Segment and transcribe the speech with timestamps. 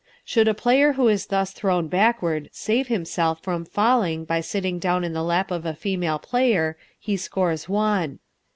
[0.25, 5.03] Should a player who is thus thrown backward save himself from falling by sitting down
[5.03, 8.17] in the lap of a female player, he scores one.